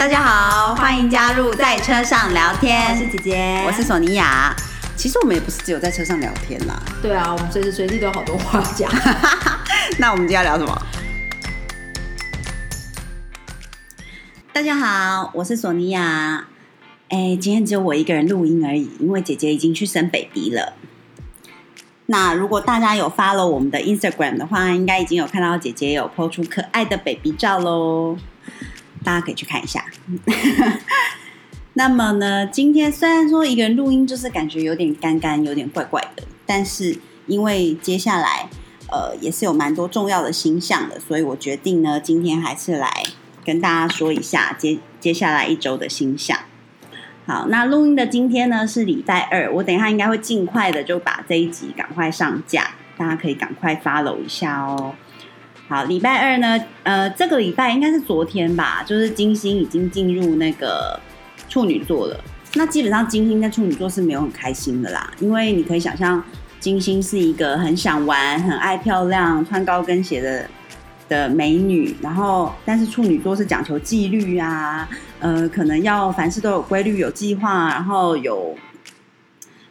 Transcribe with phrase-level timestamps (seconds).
[0.00, 2.90] 大家好，欢迎加入在车上聊天。
[2.90, 4.56] 我是姐姐，我是索尼娅。
[4.96, 6.82] 其实我们也不是只有在车上聊天啦。
[7.02, 8.90] 对啊，我们随时随地都有好多话讲。
[10.00, 10.86] 那我们今天要聊什么？
[14.54, 16.46] 大家好，我是索尼娅。
[17.10, 20.72] 哎，今天只有我一个人录音而已，因为姐姐已经去生 baby 了。
[22.06, 28.16] 那如果大家有 follow 我们的 Instagram 的话，应该已经有看到姐姐有 po 出可爱的 baby 照喽，
[29.04, 29.84] 大家可以去看一下。
[31.74, 38.48] 那么呢，今天虽然说一个人录音就是感觉有点干干，有点怪怪的，但是因为接下来
[38.90, 42.90] 呃也是有蛮多重要的星象的，所以我决定呢，今天还是来
[43.44, 46.36] 跟大家说一下接接下来一周的星象。
[47.24, 54.96] 好，那录音的今天呢是礼拜二，我等一下应该会尽快的就把这一集赶快上架，大家可以赶快 follow 一下哦。
[55.70, 60.98] 好，礼拜二呢，呃，这个礼拜应该是昨天吧，就是金星已经进入那个
[61.48, 62.24] 处女座了。
[62.54, 66.20] 那基本上金星在处女座是没有很开心的啦，因为你可以想象，
[66.58, 70.44] 金星是一个很想玩、很爱漂亮、穿高跟鞋的。
[71.08, 78.56] 的美女，然后但是处女座是讲求纪律啊，呃，可能要凡事都有规律、有计划，然后有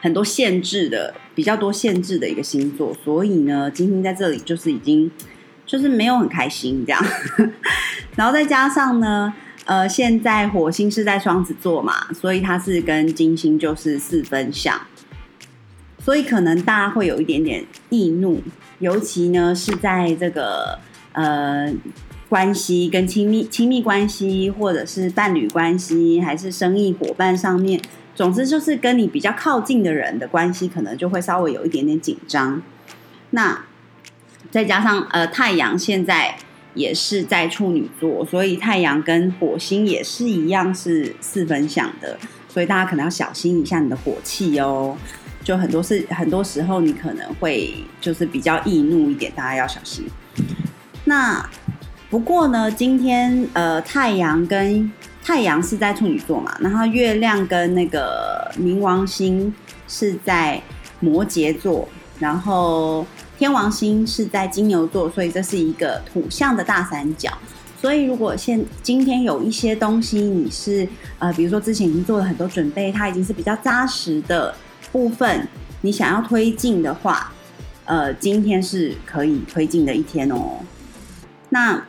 [0.00, 2.96] 很多限制的，比较多限制的一个星座。
[3.04, 5.10] 所以呢，金星在这里就是已经
[5.66, 7.04] 就是没有很开心这样。
[8.16, 9.32] 然后再加上呢，
[9.64, 14.80] 呃，现在火星是在双子座嘛，所以它是跟金星就是四分相，
[15.98, 18.42] 所以可能大家会有一点点易怒，
[18.78, 20.78] 尤其呢是在这个。
[21.16, 21.72] 呃，
[22.28, 27.80] 关系跟亲密亲密关系，或者是伴侣关系，还是生意伙伴上面，
[28.16, 32.60] 总之就是跟你比较靠近的人的关系，可能就会稍微有一点点紧张。
[33.30, 33.64] 那
[34.54, 36.32] 再加上呃，太阳现在
[36.74, 42.16] 也是在处女座，所以太阳跟火星也是一样是四分相的，
[42.48, 44.96] 所以大家可能要小心一下你的火气哦。
[45.42, 50.06] 就很多事，很多时候你可能会就是比较易怒一点，大家要小心。
[51.02, 51.44] 那
[52.08, 54.88] 不过呢，今天呃，太阳跟
[55.20, 59.52] 太阳是在处女座嘛，然后月亮跟那个冥王星
[59.88, 60.62] 是在
[61.00, 61.88] 摩羯座，
[62.20, 63.04] 然后
[63.38, 67.30] 天王星是在金牛座，所以这是一个土象的大三角。
[67.80, 74.54] 所以如果现今天有一些东西你是呃，比如说之前已经做了很多准备，它已经是比较扎实的
[74.90, 75.46] 部分，
[75.82, 77.30] 你想要推进的话，
[77.84, 80.60] 呃，今天是可以推进的一天哦。
[81.50, 81.84] 那，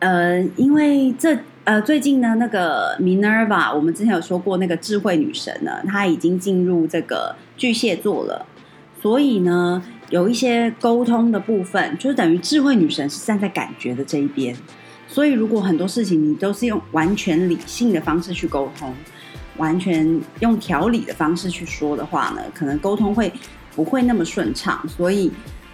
[0.00, 8.44] 呃，因为这呃最近呢，那个 Minerva，我们之前有说过那个智慧女神呢，她已经进入这个巨蟹座了，
[9.00, 9.80] 所以呢，
[10.10, 14.56] 有一些沟通的部分，就是等于智慧女神是站在感觉的这一边，
[15.06, 18.94] 所以如果很多事情你都是用完全理性的方式去沟通，
[19.56, 23.32] 完全用条理的方式去说的话呢，可能沟通会
[23.74, 25.30] 不会那么顺畅，所以。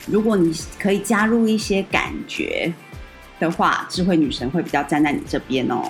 [0.07, 2.71] 如果你可以加入一些感觉
[3.41, 5.83] 的话，智慧女神会比较站在你这边哦。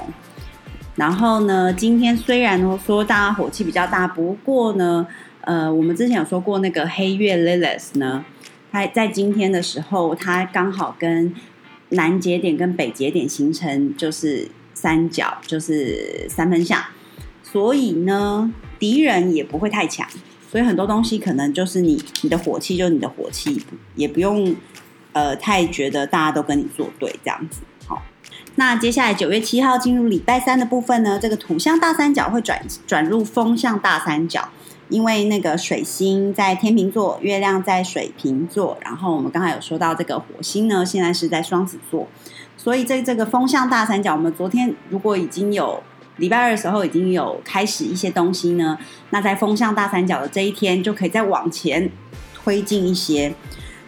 [0.95, 5.05] 然后呢，今天虽然说大家火气比较大，不过呢，
[5.47, 8.25] 呃，我们之前有说过那个黑月 Lilith 呢，
[8.73, 11.35] 它在今天的时候，它刚好跟
[11.91, 16.83] 南节点跟北节点形成就是三角，就是三分相，
[17.43, 20.09] 所以呢，敌人也不会太强。
[20.51, 23.61] 所以很多东西可能就是你你的火气就是你的火气，
[23.97, 24.55] 也不用
[25.13, 27.61] 呃太觉得大家都跟你作对这样子。
[27.87, 28.03] 好，
[28.55, 34.49] 那接下来九月七号进入礼拜三的部分呢，这个土象大三角会转转入风象大三角，
[34.95, 42.07] 因为那个水星在天秤座，月亮在水瓶座，然后我们刚才有说到这个火星呢，现在是在双子座，
[42.57, 45.83] 所以在这个风向大三角，我们昨天如果已经有。
[46.19, 48.79] 礼拜二的时候已经有开始一些东西呢，
[49.11, 51.91] 那在风向大三角的这一天就可以再往前
[52.33, 53.35] 推进一些。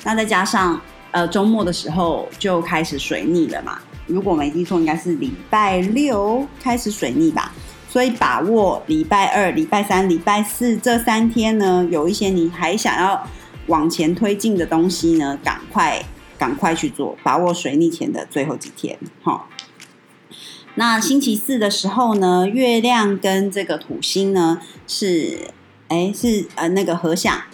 [0.02, 0.80] 那再加上
[1.12, 3.78] 呃周末的时候就开始水逆了嘛，
[4.08, 7.52] 如果没记错，应该是礼拜六开始水逆吧。
[7.96, 13.26] 所以把握礼拜二、礼拜三、礼拜四这三天呢，有一些你还想要
[13.68, 16.04] 往前推进的东西呢，赶快
[16.36, 19.48] 赶快去做，把握水逆前的最后几天，好。
[20.74, 25.48] 那星期四的时候呢，月亮跟这个土星呢是，
[25.88, 27.44] 哎是呃那个合相，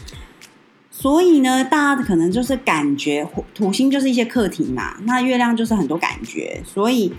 [0.90, 3.24] 所以呢，大家可能就是感觉
[3.54, 7.12] 土星就是一些课题嘛，那月亮就是很多感觉，所以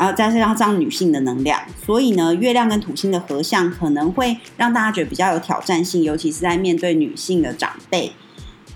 [0.00, 8.12] 呃再加上女性的能量，所以呢，月亮跟土星的合相可能会让大家觉得比较有挑战性，尤其是在面对女性的长辈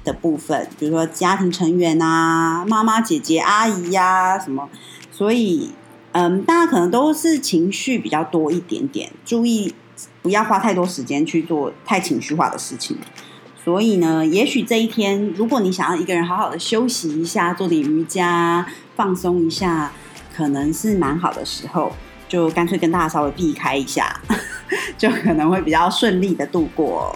[0.05, 4.69] 的部分，比如说家庭成员啊、妈妈、姐姐、阿姨呀什么，
[5.11, 5.71] 所以。
[6.17, 9.75] 嗯，大家可能都是情绪比较多一点点，注意
[10.23, 12.97] 不要花太多时间去做太情绪化的事情。
[13.65, 19.91] 所以呢，也许这一天，如果你想要一个人好好的休息一下，做点瑜伽，放松一下，
[20.35, 21.93] 可能是蛮好的时候，
[22.29, 24.21] 就干脆跟大家稍微避开一下，
[24.99, 27.15] 就可能会比较顺利的度过。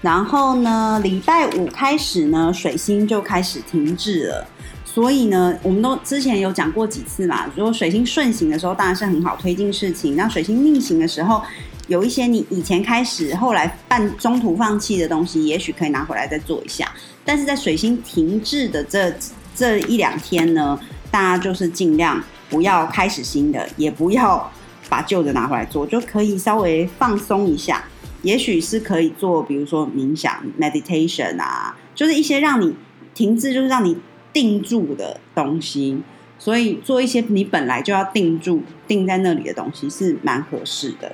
[0.00, 4.46] 然后呢，礼拜五开始呢，水星就开始停滞了。
[4.84, 7.46] 所以呢，我们都之前有讲过几次嘛。
[7.54, 11.40] 如果水星顺行的时候，当然是很好推进事情；那水星逆行的时候，
[11.86, 16.90] 有一些你以前开始，后来半中途放弃的东西，也许可以拿回来再做一下。
[17.24, 19.14] 但是在水星停滞的这
[19.54, 20.76] 这一两天呢，
[21.10, 24.50] 大家就是尽量不要开始新的，也不要
[24.88, 27.84] 把旧的拿回来做，就可以稍微放松一下。
[28.22, 32.76] 也许是可以做，比如说冥想 （meditation） 啊，就是一些让你
[33.14, 33.96] 停滞，就是让你
[34.32, 36.00] 定住的东西。
[36.38, 41.12] 所以做一些你本来就要定住、定在那里的东西，是蛮合适的。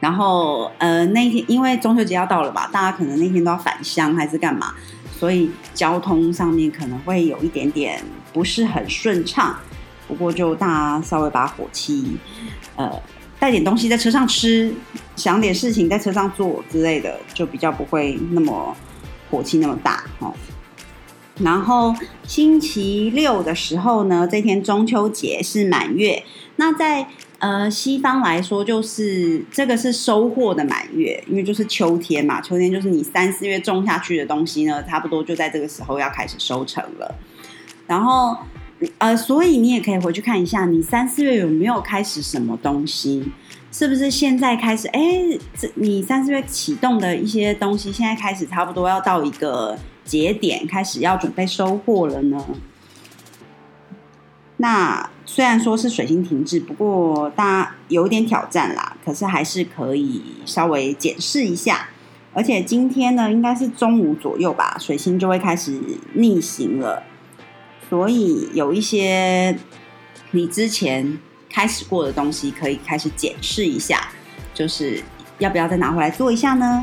[0.00, 4.74] 然后，呃，那天因为中秋节要到了吧，大家可能那天都要返乡还是干嘛，
[5.18, 9.56] 所以交通上面可能会有一点点不是很顺畅。
[10.08, 12.16] 不过，就大家稍微把火气，
[12.76, 12.90] 呃，
[13.38, 14.72] 带点东西在车上吃，
[15.16, 18.76] 想点事情在车上做之类的，就比较不会那么
[19.30, 20.34] 火气那么大哦。
[21.38, 21.94] 然后
[22.24, 26.24] 星期六的时候呢，这天中秋节是满月，
[26.56, 27.06] 那在。
[27.40, 37.14] 呃，西方来说，就是这个是收获的满月，因为就是秋天嘛，秋天就是你三四月种下去的东西呢，差不多就在这个时候要开始收成了。
[37.90, 38.36] 然后，
[38.98, 43.32] 呃，所以你也可以回去看一下，你三四月有没有开始什么东西？
[43.72, 44.86] 是不是现在开始？
[44.88, 45.00] 哎，
[45.58, 52.46] 这你三四月启动的一些东西，现在开始差不多要到一个节点，开始要准备收获了呢？
[54.58, 61.88] 那虽然说是水星停滞，不过大家有点挑战啦，可是还是可以稍微检视一下。
[62.32, 65.76] 而且今天呢，应该是中午左右吧，水星就会开始
[66.14, 67.02] 逆行了，
[67.90, 69.58] 所以有一些
[70.30, 71.18] 你之前
[71.50, 74.08] 开始过的东西，可以开始检视一下，
[74.54, 75.02] 就是
[75.38, 76.82] 要不要再拿回来做一下呢？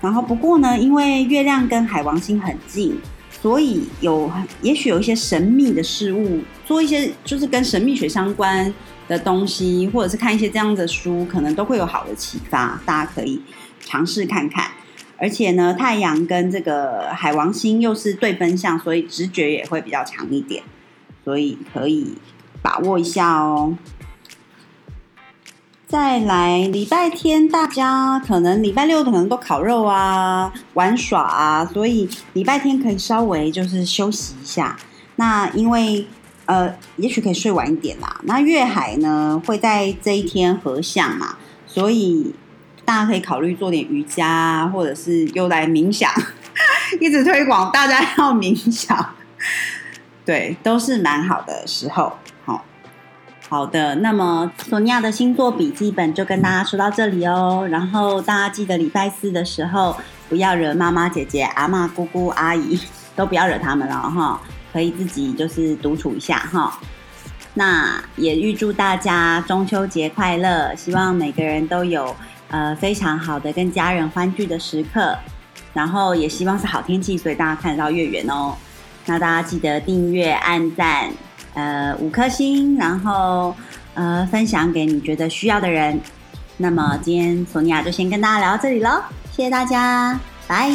[0.00, 2.96] 然后不过呢，因为月亮跟海王星很近。
[3.42, 4.30] 所以有，
[4.62, 8.72] 也许有一些神秘的事物，做一些就是跟神秘学相关
[9.06, 13.42] 的东西，或者是看一些这样的书，可能都会有好的启发，大家可以
[13.80, 14.70] 尝试看看。
[15.18, 20.62] 而且呢，太阳跟这个海王星又是对分相，所以直觉也会比较强一点，
[21.24, 22.14] 所以可以
[22.60, 23.76] 把握一下哦。
[25.86, 34.76] 再来礼拜天，大家可能礼拜六可能都烤肉啊、玩耍啊，所以礼拜天可以稍微就是休息一下。
[35.16, 36.04] 那因为
[36.46, 38.20] 呃，也许可以睡晚一点啦。
[38.24, 41.36] 那月海呢会在这一天合相嘛，
[41.66, 42.34] 所以
[42.84, 46.10] 大家可以考虑做点瑜伽，或者是又来冥想，
[47.00, 49.14] 一直推广大家要冥想，
[50.24, 52.12] 对，都是蛮好的时候。
[52.44, 52.64] 好
[53.48, 57.66] 好的，那么索尼娅的星座笔记本就跟大家说到这里哦。
[57.70, 59.96] 然后大家记得礼拜四的时候
[60.28, 62.78] 不要惹妈妈、姐姐、阿妈、姑姑、阿姨，
[63.14, 64.40] 都不要惹他们了哈。
[64.72, 66.78] 可以自己就是独处一下哈。
[67.56, 72.16] 那也预祝大家中秋节快乐，希望每个人都有
[72.48, 75.16] 呃非常好的跟家人欢聚的时刻。
[75.72, 78.54] 然后也希望是好天气，所以大家看得到月圆哦。
[79.06, 81.10] 那大家记得订阅、按赞。
[81.54, 83.54] 呃，五颗星，然后
[83.94, 86.00] 呃，分享给你觉得需要的人。
[86.56, 90.68] 那么今天索尼娅就先跟大家聊到这里喽，谢谢大家，拜。